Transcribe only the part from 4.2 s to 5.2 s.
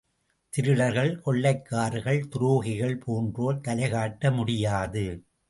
முடியாது.